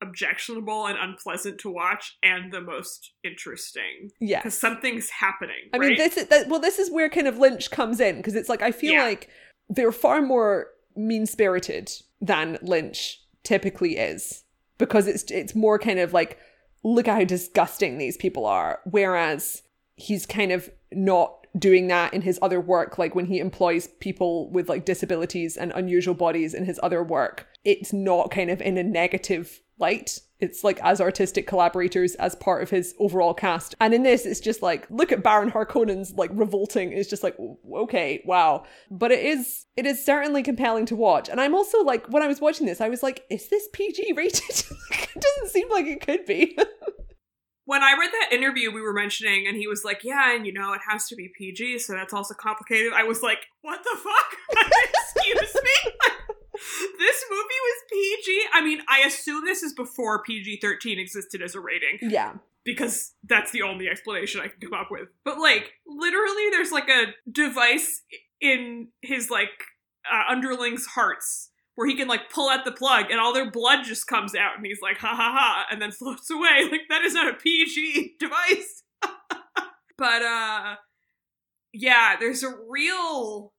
[0.00, 4.40] objectionable and unpleasant to watch and the most interesting Yeah.
[4.40, 5.70] because something's happening.
[5.72, 8.34] I mean, this is that, well, this is where kind of Lynch comes in because
[8.34, 9.04] it's like I feel Yeah.
[9.04, 9.28] like
[9.68, 11.90] they're far more mean spirited
[12.20, 14.44] than Lynch typically is
[14.78, 16.38] because it's it's more kind of like
[16.84, 19.62] look at how disgusting these people are, whereas
[19.94, 24.50] he's kind of not doing that in his other work like when he employs people
[24.50, 28.76] with like disabilities and unusual bodies in his other work it's not kind of in
[28.76, 30.20] a negative light.
[30.40, 33.74] It's like as artistic collaborators as part of his overall cast.
[33.80, 36.92] And in this it's just like look at baron harkonnen's like revolting.
[36.92, 37.36] It's just like
[37.72, 38.64] okay wow.
[38.90, 41.28] But it is it is certainly compelling to watch.
[41.28, 44.14] And i'm also like when i was watching this i was like is this pg
[44.16, 44.64] rated?
[45.14, 46.56] It doesn't seem like it could be
[47.64, 50.52] when I read that interview we were mentioning, and he was like, "Yeah, and you
[50.52, 53.98] know, it has to be PG, so that's also complicated." I was like, "What the
[54.02, 54.66] fuck?
[54.94, 55.92] Excuse me."
[56.98, 58.40] this movie was PG.
[58.52, 63.14] I mean, I assume this is before PG thirteen existed as a rating yeah because
[63.24, 65.08] that's the only explanation I can come up with.
[65.24, 68.02] But like, literally, there's like a device
[68.40, 69.50] in his like
[70.10, 71.50] uh, underlings' hearts
[71.82, 74.56] where he can like pull out the plug and all their blood just comes out
[74.56, 76.68] and he's like ha ha ha and then floats away.
[76.70, 78.84] Like that is not a pg device.
[79.98, 80.76] But uh
[81.72, 83.52] yeah there's a real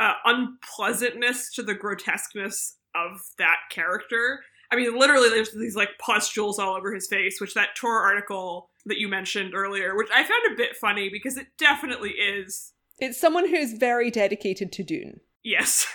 [0.00, 4.40] uh, unpleasantness to the grotesqueness of that character.
[4.72, 8.70] I mean literally there's these like pustules all over his face which that tor article
[8.86, 13.20] that you mentioned earlier which i found a bit funny because it definitely is it's
[13.20, 15.20] someone who's very dedicated to dune.
[15.42, 15.86] Yes.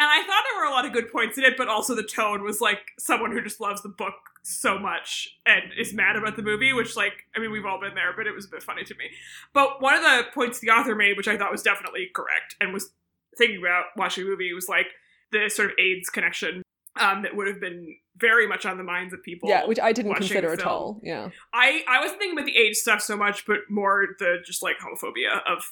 [0.00, 2.02] And I thought there were a lot of good points in it, but also the
[2.02, 6.36] tone was like someone who just loves the book so much and is mad about
[6.36, 8.62] the movie, which, like, I mean, we've all been there, but it was a bit
[8.62, 9.10] funny to me.
[9.52, 12.72] But one of the points the author made, which I thought was definitely correct and
[12.72, 12.90] was
[13.36, 14.86] thinking about watching the movie, was like
[15.32, 16.62] the sort of AIDS connection
[16.98, 19.48] um, that would have been very much on the minds of people.
[19.48, 22.80] yeah which i didn't consider at all yeah I I wasn't thinking about the AIDS
[22.80, 25.64] stuff so much, but more the just like homophobia of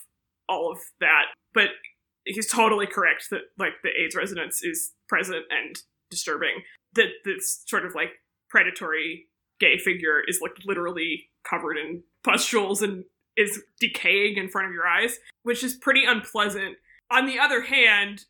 [0.49, 1.27] all of that.
[1.53, 1.71] But
[2.29, 5.77] he's totally correct that like the AIDS resonance is present and
[6.11, 6.62] disturbing.
[6.95, 8.11] That this sort of like
[8.49, 9.27] predatory
[9.61, 13.05] gay figure is like literally covered in pustules and
[13.37, 16.77] is decaying in front of your eyes, which is pretty unpleasant.
[17.11, 18.25] On the other hand,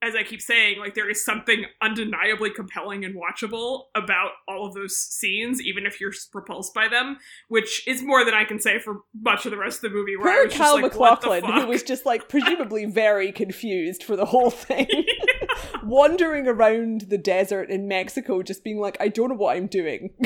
[0.00, 4.74] as I keep saying, like there is something undeniably compelling and watchable about all of
[4.74, 8.78] those scenes, even if you're repulsed by them, which is more than I can say
[8.78, 10.16] for much of the rest of the movie.
[10.16, 14.26] Where Poor was just like, MacLachlan, who was just like presumably very confused for the
[14.26, 14.86] whole thing,
[15.82, 20.10] wandering around the desert in Mexico, just being like, I don't know what I'm doing.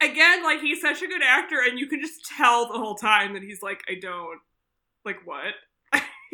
[0.00, 3.34] again, like he's such a good actor, and you can just tell the whole time
[3.34, 4.40] that he's like, I don't
[5.04, 5.54] like what.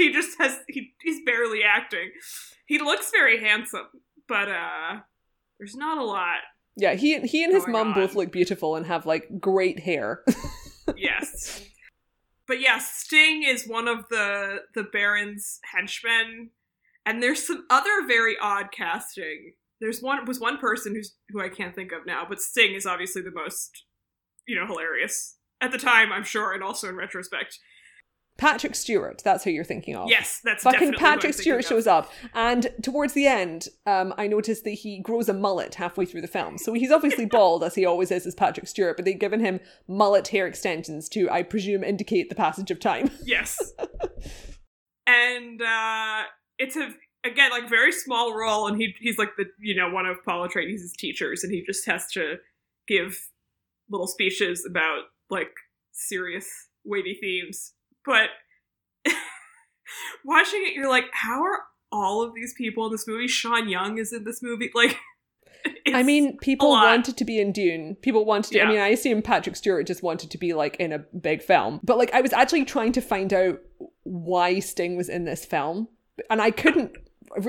[0.03, 2.11] He just has he, he's barely acting.
[2.67, 3.87] He looks very handsome,
[4.29, 5.01] but uh
[5.59, 6.39] there's not a lot.
[6.77, 7.95] yeah, he he and his mom on.
[7.95, 10.23] both look beautiful and have like great hair.
[10.97, 11.63] Yes.
[12.49, 16.51] But yeah, Sting is one of the the Baron's henchmen,
[17.07, 19.53] and there's some other very odd casting.
[19.81, 22.87] There's one was one person who's who I can't think of now, but Sting is
[22.87, 23.85] obviously the most,
[24.49, 27.59] you know, hilarious at the time, I'm sure, and also in retrospect.
[28.41, 30.09] Patrick Stewart, that's who you're thinking of.
[30.09, 34.15] Yes, that's Fucking definitely who I'm Patrick Stewart shows up, and towards the end, um,
[34.17, 36.57] I noticed that he grows a mullet halfway through the film.
[36.57, 39.61] So he's obviously bald, as he always is, as Patrick Stewart, but they've given him
[39.87, 43.11] mullet hair extensions to, I presume, indicate the passage of time.
[43.23, 43.59] Yes.
[45.07, 46.23] and uh
[46.59, 46.91] it's a
[47.25, 50.49] again like very small role and he he's like the you know one of Paul
[50.49, 52.37] Atreides' teachers and he just has to
[52.89, 53.29] give
[53.89, 55.53] little speeches about like
[55.93, 56.49] serious
[56.85, 57.75] weighty themes.
[58.05, 58.31] But
[60.25, 63.99] watching it you're like how are all of these people in this movie Sean Young
[63.99, 64.97] is in this movie like
[65.93, 67.97] I mean, people wanted to be in Dune.
[67.97, 68.59] People wanted to.
[68.59, 68.65] Yeah.
[68.65, 71.81] I mean, I assume Patrick Stewart just wanted to be like in a big film.
[71.83, 73.61] But like, I was actually trying to find out
[74.05, 75.89] why Sting was in this film,
[76.31, 76.93] and I couldn't.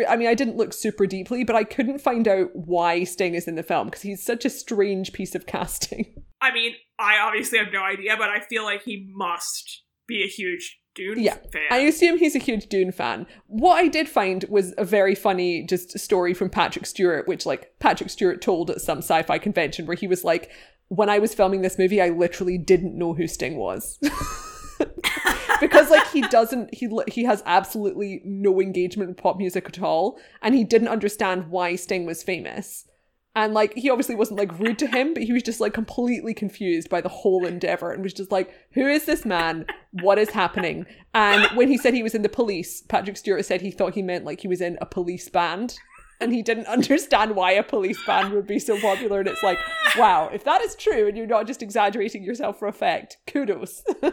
[0.08, 3.48] I mean, I didn't look super deeply, but I couldn't find out why Sting is
[3.48, 6.22] in the film because he's such a strange piece of casting.
[6.42, 10.28] I mean I obviously have no idea but I feel like he must be a
[10.28, 11.68] huge Dune Yeah, fan.
[11.72, 13.26] I assume he's a huge Dune fan.
[13.48, 17.74] What I did find was a very funny just story from Patrick Stewart, which like
[17.80, 20.52] Patrick Stewart told at some sci-fi convention where he was like,
[20.90, 23.98] when I was filming this movie, I literally didn't know who Sting was.
[25.62, 30.20] because like he doesn't he he has absolutely no engagement with pop music at all
[30.42, 32.86] and he didn't understand why Sting was famous.
[33.34, 36.34] And like he obviously wasn't like rude to him, but he was just like completely
[36.34, 39.66] confused by the whole endeavor and was just like, "Who is this man?
[39.92, 43.62] What is happening?" And when he said he was in the police, Patrick Stewart said
[43.62, 45.78] he thought he meant like he was in a police band.
[46.20, 49.20] and he didn't understand why a police band would be so popular.
[49.22, 49.58] And it's like,
[49.98, 53.82] wow, if that is true and you're not just exaggerating yourself for effect, kudos.
[54.04, 54.12] oh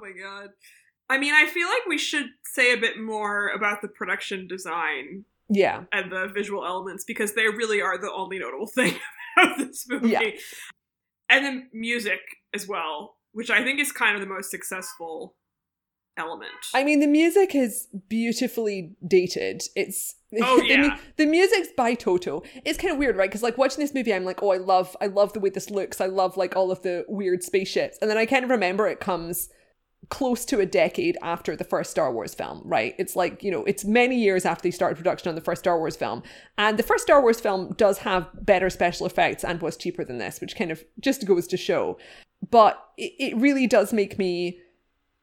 [0.00, 0.50] my god.
[1.10, 5.24] I mean, I feel like we should say a bit more about the production design
[5.54, 5.84] yeah.
[5.92, 8.94] and the visual elements because they really are the only notable thing
[9.38, 10.10] about this movie.
[10.10, 10.20] Yeah.
[11.28, 12.20] And then music
[12.52, 15.36] as well, which I think is kind of the most successful
[16.16, 16.50] element.
[16.74, 19.62] I mean, the music is beautifully dated.
[19.74, 20.76] It's Oh, the, yeah.
[20.80, 22.42] mu- the music's by Toto.
[22.64, 23.30] It's kind of weird, right?
[23.30, 25.70] Because like watching this movie, I'm like, oh, I love, I love the way this
[25.70, 26.00] looks.
[26.00, 28.98] I love like all of the weird spaceships, and then I kind of remember it
[28.98, 29.48] comes
[30.08, 32.94] close to a decade after the first Star Wars film, right?
[32.98, 35.78] It's like, you know, it's many years after they started production on the first Star
[35.78, 36.22] Wars film.
[36.58, 40.18] And the first Star Wars film does have better special effects and was cheaper than
[40.18, 41.98] this, which kind of just goes to show.
[42.50, 44.60] But it, it really does make me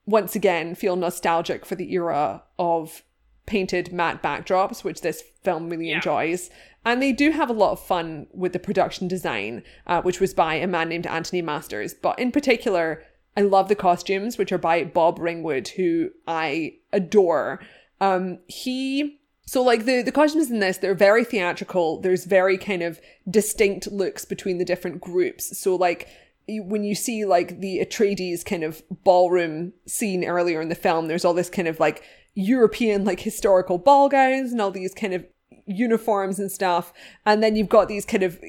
[0.05, 3.03] once again feel nostalgic for the era of
[3.45, 5.97] painted matte backdrops, which this film really Yeah.
[5.97, 6.49] enjoys.
[6.83, 10.33] And they do have a lot of fun with the production design, uh, which was
[10.33, 11.93] by a man named Anthony Masters.
[11.93, 13.03] But in particular,
[13.35, 17.61] I love the costumes, which are by Bob Ringwood, who I adore.
[17.99, 21.99] Um, he so like the the costumes in this, they're very theatrical.
[22.01, 25.59] There's very kind of distinct looks between the different groups.
[25.59, 26.07] So like
[26.47, 31.23] when you see like the Atreides kind of ballroom scene earlier in the film, there's
[31.23, 35.25] all this kind of like European like historical ball gowns and all these kind of
[35.65, 36.93] uniforms and stuff.
[37.25, 38.39] And then you've got these kind of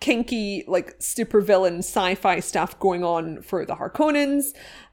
[0.00, 4.46] kinky, like supervillain sci-fi stuff going on for the Harkonnens.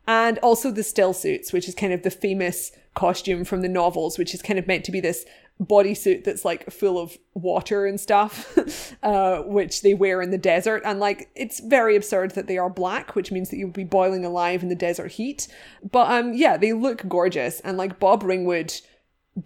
[0.07, 4.17] And also the still suits, which is kind of the famous costume from the novels,
[4.17, 5.25] which is kind of meant to be this
[5.61, 8.57] bodysuit that's like full of water and stuff,
[9.03, 10.81] uh, which they wear in the desert.
[10.85, 13.83] And like, it's very absurd that they are black, which means that you would be
[13.83, 15.47] boiling alive in the desert heat.
[15.89, 17.59] But um, yeah, they look gorgeous.
[17.61, 18.73] And like Bob Ringwood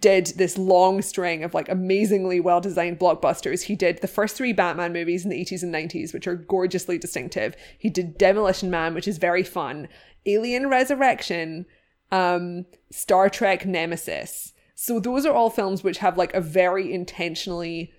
[0.00, 3.62] did this long string of like amazingly well designed blockbusters.
[3.62, 6.98] He did the first three Batman movies in the 80s and 90s, which are gorgeously
[6.98, 7.54] distinctive.
[7.78, 9.88] He did Demolition Man, which is very fun,
[10.26, 11.66] Alien Resurrection,
[12.10, 14.52] um, Star Trek Nemesis.
[14.74, 17.92] So those are all films which have like a very intentionally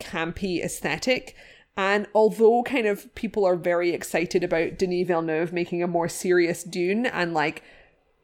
[0.00, 1.36] campy aesthetic.
[1.76, 6.64] And although kind of people are very excited about Denis Villeneuve making a more serious
[6.64, 7.62] Dune and like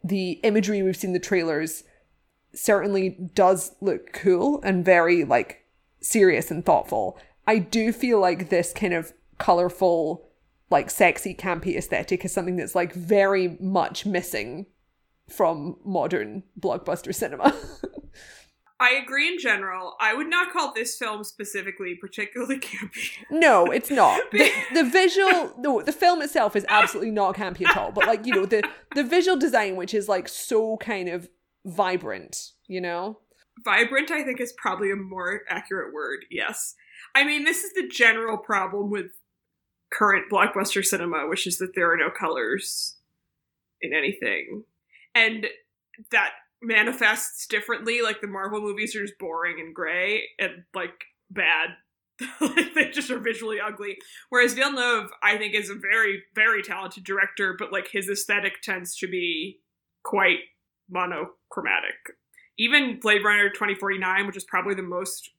[0.02, 1.84] the imagery we've seen the trailers
[2.58, 5.64] certainly does look cool and very like
[6.00, 7.18] serious and thoughtful.
[7.46, 10.28] I do feel like this kind of colorful,
[10.70, 14.66] like sexy, campy aesthetic is something that's like very much missing
[15.28, 17.54] from modern blockbuster cinema.
[18.80, 19.94] I agree in general.
[20.00, 23.10] I would not call this film specifically particularly campy.
[23.30, 24.20] no, it's not.
[24.32, 27.92] The, the visual, no, the film itself is absolutely not campy at all.
[27.92, 31.28] But like you know, the the visual design, which is like so kind of
[31.64, 33.18] vibrant, you know.
[33.64, 36.24] Vibrant, I think, is probably a more accurate word.
[36.30, 36.74] Yes.
[37.14, 39.06] I mean, this is the general problem with
[39.92, 42.96] current blockbuster cinema, which is that there are no colors
[43.80, 44.64] in anything.
[45.14, 45.46] And
[46.10, 48.02] that manifests differently.
[48.02, 51.70] Like the Marvel movies are just boring and gray and like bad.
[52.74, 53.96] they just are visually ugly.
[54.30, 58.96] Whereas Villeneuve, I think, is a very, very talented director, but like his aesthetic tends
[58.98, 59.60] to be
[60.04, 60.38] quite
[60.90, 61.94] monochromatic.
[62.58, 65.30] Even Blade Runner 2049, which is probably the most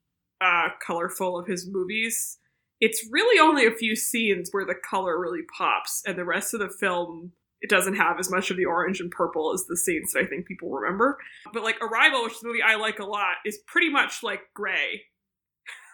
[0.42, 2.38] uh, colorful of his movies,
[2.82, 6.60] it's really only a few scenes where the color really pops, and the rest of
[6.60, 7.32] the film
[7.62, 10.26] it doesn't have as much of the orange and purple as the scenes that I
[10.26, 11.18] think people remember.
[11.54, 14.42] But like Arrival, which is a movie I like a lot, is pretty much like
[14.54, 15.04] gray.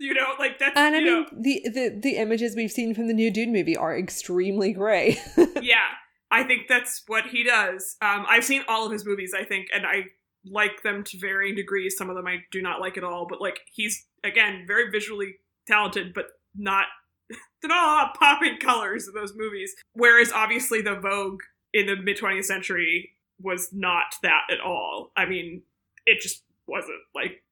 [0.00, 2.94] you know, like that's And I you mean, know, the, the the images we've seen
[2.94, 5.18] from the new Dune movie are extremely grey.
[5.62, 5.86] yeah,
[6.30, 7.96] I think that's what he does.
[8.00, 10.04] Um, I've seen all of his movies, I think, and I
[10.44, 11.96] like them to varying degrees.
[11.96, 15.36] Some of them I do not like at all, but like he's again very visually
[15.66, 16.86] talented, but not
[17.62, 19.74] they're not of popping colors in those movies.
[19.92, 21.40] Whereas obviously the Vogue
[21.72, 25.12] in the mid 20th century was not that at all.
[25.16, 25.62] I mean,
[26.06, 27.42] it just wasn't like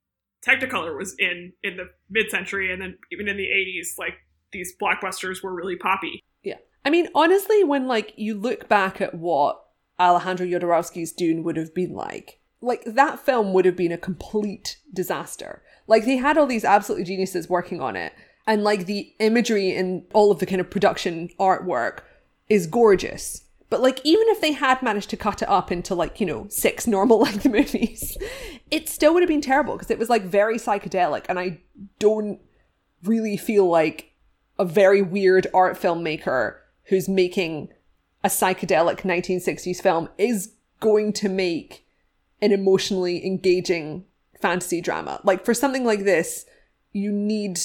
[0.47, 4.15] Technicolor was in in the mid century, and then even in the 80s, like
[4.53, 6.23] these blockbusters were really poppy.
[6.89, 9.63] I mean, honestly, when like you look back at what
[10.01, 14.79] Alejandro Jodorowsky's Dune would have been like, like that film would have been a complete
[14.95, 15.63] disaster.
[15.87, 18.15] Like they had all these absolutely geniuses working on it,
[18.47, 21.99] and like the imagery and all of the kind of production artwork
[22.49, 23.43] is gorgeous.
[23.69, 26.47] But like even if they had managed to cut it up into like, you know,
[26.49, 28.17] six normal length movies,
[28.71, 31.61] it still would have been terrible because it was like very psychedelic and I
[31.99, 32.41] don't
[33.05, 34.15] really feel like
[34.59, 37.69] a very weird art filmmaker who's making
[38.25, 41.87] a psychedelic 1960s film is going to make
[42.41, 44.05] an emotionally engaging
[44.41, 45.21] fantasy drama.
[45.25, 46.45] Like for something like this,
[46.93, 47.59] you need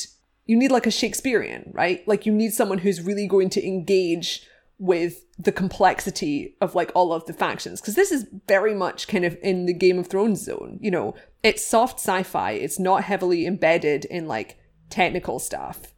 [0.45, 2.05] you need like a Shakespearean, right?
[2.07, 4.45] Like you need someone who's really going to engage
[4.77, 9.23] with the complexity of like all of the factions because this is very much kind
[9.23, 10.79] of in the Game of Thrones zone.
[10.81, 12.51] You know, it's soft sci-fi.
[12.51, 14.57] It's not heavily embedded in like
[14.89, 15.93] technical stuff.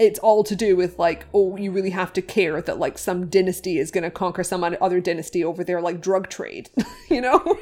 [0.00, 3.28] It's all to do with like, oh, you really have to care that like some
[3.28, 6.70] dynasty is going to conquer some other dynasty over their like drug trade,
[7.10, 7.38] you know?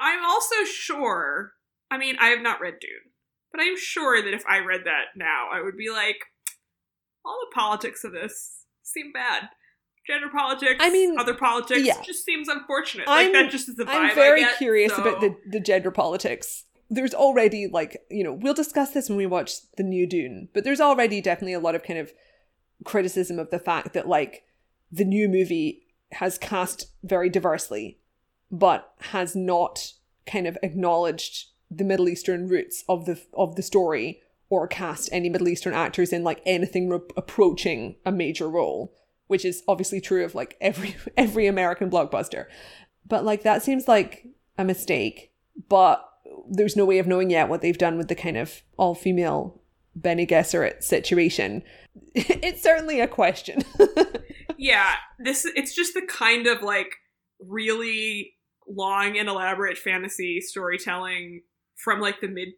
[0.00, 1.52] I'm also sure,
[1.90, 3.12] I mean, I have not read Dune,
[3.50, 6.18] but I'm sure that if I read that now, I would be like,
[7.24, 9.48] all the politics of this seem bad.
[10.06, 12.00] Gender politics, I mean, other politics, yeah.
[12.02, 13.06] just seems unfortunate.
[13.08, 15.60] I'm, like that just is the vibe I'm very get, curious so- about the, the
[15.60, 16.64] gender politics.
[16.90, 20.64] There's already like, you know, we'll discuss this when we watch the new Dune, but
[20.64, 22.12] there's already definitely a lot of kind of
[22.84, 24.44] criticism of the fact that like
[24.90, 27.98] the new movie has cast very diversely,
[28.50, 29.92] but has not
[30.26, 35.28] kind of acknowledged the Middle Eastern roots of the of the story or cast any
[35.28, 38.94] Middle Eastern actors in like anything re- approaching a major role,
[39.26, 42.46] which is obviously true of like every every American blockbuster.
[43.06, 44.26] But like that seems like
[44.56, 45.32] a mistake,
[45.68, 46.04] but
[46.50, 49.60] there's no way of knowing yet what they've done with the kind of all female
[49.94, 51.62] Bene Gesserit situation.
[52.14, 53.60] it's certainly a question.
[54.58, 56.96] yeah, this it's just the kind of like
[57.40, 58.34] really
[58.68, 61.42] long and elaborate fantasy storytelling
[61.76, 62.48] from like the mid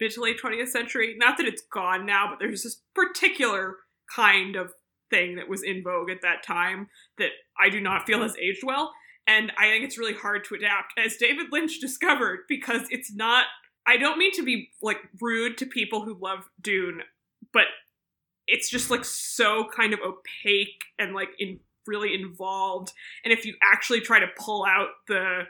[0.00, 1.14] mid to late 20th century.
[1.16, 3.76] Not that it's gone now, but there's this particular
[4.14, 4.72] kind of
[5.10, 8.64] thing that was in vogue at that time that I do not feel has aged
[8.64, 8.92] well.
[9.26, 13.46] And I think it's really hard to adapt, as David Lynch discovered, because it's not.
[13.86, 17.02] I don't mean to be like rude to people who love Dune,
[17.52, 17.64] but
[18.46, 22.92] it's just like so kind of opaque and like in really involved.
[23.24, 25.42] And if you actually try to pull out the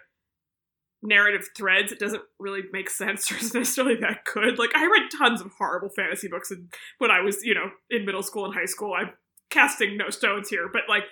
[1.03, 4.59] narrative threads, it doesn't really make sense or isn't necessarily that good.
[4.59, 8.07] Like I read tons of horrible fantasy books and when I was, you know, in
[8.07, 8.95] middle school and high school.
[8.95, 9.11] I'm
[9.51, 11.05] casting no stones here, but like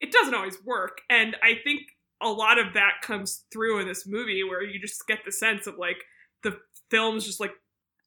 [0.00, 1.00] it doesn't always work.
[1.08, 1.80] And I think
[2.22, 5.66] a lot of that comes through in this movie where you just get the sense
[5.66, 5.98] of like
[6.42, 6.58] the
[6.90, 7.52] film's just like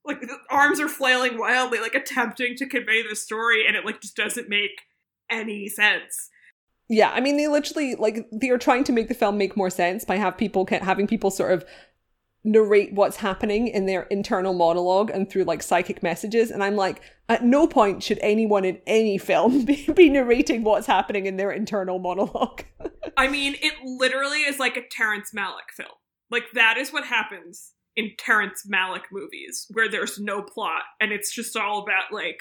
[0.06, 4.02] like the arms are flailing wildly, like attempting to convey the story, and it like
[4.02, 4.72] just doesn't make
[5.30, 6.30] any sense.
[6.88, 9.70] Yeah, I mean, they literally like they are trying to make the film make more
[9.70, 11.66] sense by have people having people sort of
[12.44, 16.52] narrate what's happening in their internal monologue and through like psychic messages.
[16.52, 20.88] And I'm like, at no point should anyone in any film be, be narrating what's
[20.88, 22.64] happening in their internal monologue.
[23.18, 25.90] I mean, it literally is like a Terrence Malick film.
[26.32, 31.34] Like that is what happens in Terrence Malick movies, where there's no plot and it's
[31.34, 32.40] just all about like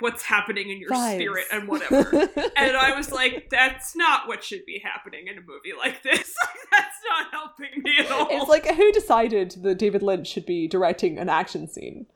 [0.00, 1.14] what's happening in your Vibes.
[1.14, 2.28] spirit and whatever.
[2.56, 6.34] and I was like, that's not what should be happening in a movie like this.
[6.70, 8.28] that's not helping me at all.
[8.30, 12.06] it's like who decided that David Lynch should be directing an action scene?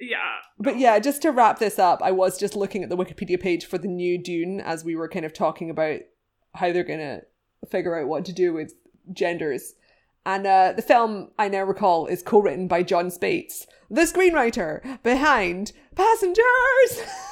[0.00, 0.36] yeah.
[0.58, 3.66] But yeah, just to wrap this up, I was just looking at the Wikipedia page
[3.66, 6.00] for the new Dune as we were kind of talking about
[6.54, 7.22] how they're going to
[7.68, 8.74] figure out what to do with
[9.12, 9.74] genders.
[10.26, 15.02] And uh, the film, I now recall, is co written by Jon Spaihts, the screenwriter
[15.02, 17.02] behind Passengers!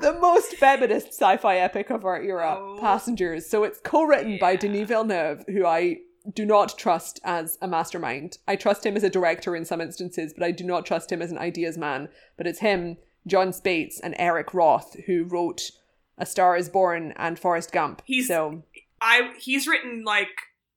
[0.00, 2.78] the most feminist sci fi epic of our era, Oh.
[2.80, 3.48] Passengers.
[3.48, 5.98] So it's co written by Denis Villeneuve, who I
[6.34, 8.38] do not trust as a mastermind.
[8.46, 11.22] I trust him as a director in some instances, but I do not trust him
[11.22, 12.08] as an ideas man.
[12.36, 15.70] But it's him, Jon Spaihts, and Eric Roth who wrote
[16.18, 18.02] A Star is Born and Forrest Gump.
[18.04, 18.62] He's- so
[19.00, 20.28] I he's written like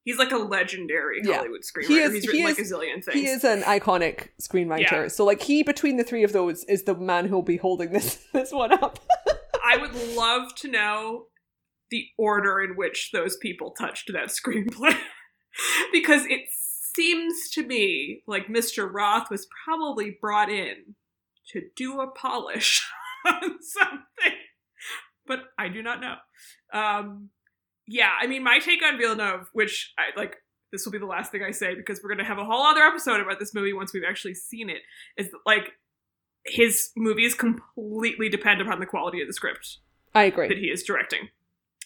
[0.04, 1.36] he's like a legendary Yeah.
[1.38, 1.88] Hollywood screenwriter.
[1.88, 3.14] He is- he's he written like a zillion things.
[3.20, 4.80] he is an iconic screenwriter.
[4.92, 5.08] Yeah.
[5.08, 8.16] So like he between the three of those is the man who'll be holding this
[8.34, 9.00] this one up.
[9.66, 11.28] I would love to know
[11.90, 14.98] the order in which those people touched that screenplay.
[15.92, 16.42] because it
[16.96, 18.92] seems to me like Mr.
[18.92, 20.96] Roth was probably brought in
[21.52, 22.86] to do a polish
[23.26, 24.38] on something.
[25.26, 26.16] But I do not know.
[26.74, 27.30] Um,
[27.88, 30.38] yeah, I mean, my take on Villeneuve, which I like,
[30.72, 32.64] this will be the last thing I say because we're going to have a whole
[32.64, 34.82] other episode about this movie once we've actually seen it,
[35.18, 35.74] is that, like,
[36.46, 39.78] his movies completely depend upon the quality of the script
[40.14, 41.30] I agree that he is directing.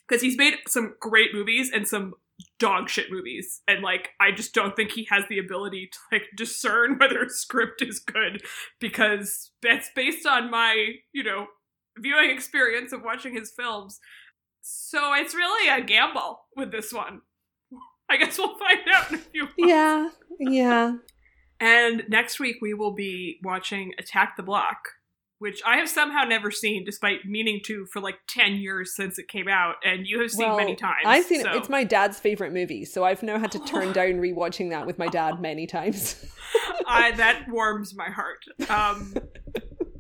[0.08, 2.14] Because he's made some great movies and some
[2.60, 3.62] dog shit movies.
[3.68, 7.30] And like I just don't think he has the ability to like discern whether a
[7.30, 8.44] script is good
[8.80, 11.48] because that's based on my, you know,
[11.98, 14.00] viewing experience of watching his films.
[14.70, 17.22] So it's really a gamble with this one.
[18.10, 19.56] I guess we'll find out in a few months.
[19.58, 20.10] Yeah,
[20.40, 20.96] yeah.
[21.60, 24.90] And next week we will be watching Attack the Block,
[25.40, 29.30] which I have somehow never seen, despite meaning to for like 10 years since it
[29.30, 31.04] came out, and you have seen well, many times.
[31.06, 31.54] I've seen so.
[31.54, 31.56] it.
[31.56, 35.00] It's my dad's favorite movie, so I've now had to turn down rewatching that with
[35.00, 36.26] my dad many times.
[36.86, 38.44] I, that warms my heart.
[38.70, 39.16] Um,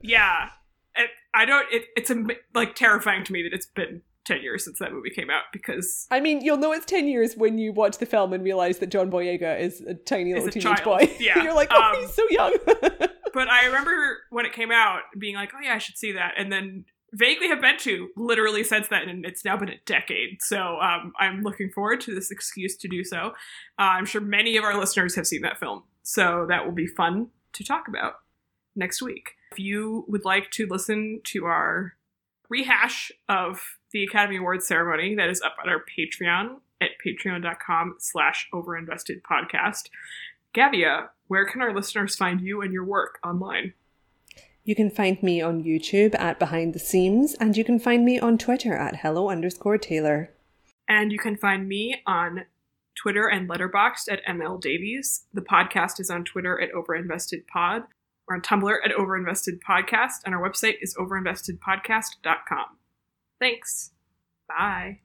[0.01, 0.49] yeah.
[0.95, 4.65] It, I don't, it, it's a, like terrifying to me that it's been 10 years
[4.65, 7.71] since that movie came out because I mean, you'll know it's 10 years when you
[7.71, 10.83] watch the film and realize that John Boyega is a tiny little a teenage child.
[10.83, 11.15] boy.
[11.19, 11.41] Yeah.
[11.43, 12.57] You're like, oh, Um, he's so young.
[13.33, 16.33] but I remember when it came out being like, oh yeah, I should see that.
[16.37, 19.07] And then vaguely have been to literally since then.
[19.07, 20.41] And it's now been a decade.
[20.41, 23.33] So um, I'm looking forward to this excuse to do so.
[23.79, 25.83] Uh, I'm sure many of our listeners have seen that film.
[26.03, 28.15] So that will be fun to talk about
[28.75, 29.31] next week.
[29.51, 31.93] If you would like to listen to our
[32.49, 33.61] rehash of
[33.91, 39.89] the Academy Awards ceremony, that is up on our Patreon at patreon.com slash overinvested podcast.
[40.55, 43.73] Gavia, where can our listeners find you and your work online?
[44.67, 48.19] you can find me on YouTube at Behind the Seams, and you can find me
[48.19, 50.33] on Twitter at hello underscore Taylor.
[50.89, 52.43] And you can find me on
[52.93, 55.23] Twitter and Letterboxd at ML Davies.
[55.33, 57.85] The podcast is on Twitter at overinvestedpod.
[58.27, 62.65] We're on Tumblr at overinvestedpodcast, and our website is overinvestedpodcast.com.
[63.39, 63.91] Thanks.
[64.47, 65.01] Bye.